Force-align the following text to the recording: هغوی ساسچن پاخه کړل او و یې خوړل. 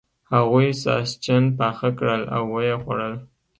هغوی 0.33 0.67
ساسچن 0.83 1.43
پاخه 1.57 1.89
کړل 1.97 2.21
او 2.35 2.43
و 2.53 2.57
یې 2.67 2.75
خوړل. 2.81 3.13